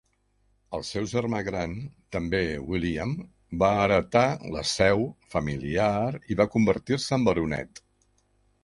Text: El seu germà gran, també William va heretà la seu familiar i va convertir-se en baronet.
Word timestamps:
El 0.75 0.85
seu 0.91 1.03
germà 1.11 1.41
gran, 1.49 1.75
també 2.15 2.39
William 2.71 3.13
va 3.65 3.69
heretà 3.83 4.25
la 4.57 4.65
seu 4.73 5.07
familiar 5.37 5.93
i 6.35 6.41
va 6.43 6.51
convertir-se 6.57 7.15
en 7.21 7.31
baronet. 7.33 7.89